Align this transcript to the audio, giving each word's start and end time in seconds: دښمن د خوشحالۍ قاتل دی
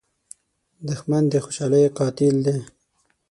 دښمن 0.87 1.23
د 1.29 1.33
خوشحالۍ 1.45 1.83
قاتل 1.97 2.35
دی 2.45 2.57